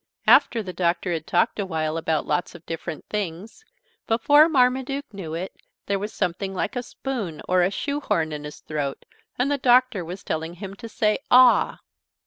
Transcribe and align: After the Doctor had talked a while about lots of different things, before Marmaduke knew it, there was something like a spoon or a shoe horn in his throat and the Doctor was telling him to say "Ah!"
After 0.25 0.63
the 0.63 0.73
Doctor 0.73 1.13
had 1.13 1.27
talked 1.27 1.59
a 1.59 1.65
while 1.67 1.95
about 1.95 2.25
lots 2.25 2.55
of 2.55 2.65
different 2.65 3.05
things, 3.07 3.63
before 4.07 4.49
Marmaduke 4.49 5.13
knew 5.13 5.35
it, 5.35 5.55
there 5.85 5.99
was 5.99 6.11
something 6.11 6.55
like 6.55 6.75
a 6.75 6.81
spoon 6.81 7.39
or 7.47 7.61
a 7.61 7.69
shoe 7.69 7.99
horn 7.99 8.31
in 8.31 8.43
his 8.43 8.61
throat 8.61 9.05
and 9.37 9.51
the 9.51 9.59
Doctor 9.59 10.03
was 10.03 10.23
telling 10.23 10.55
him 10.55 10.73
to 10.77 10.89
say 10.89 11.19
"Ah!" 11.29 11.81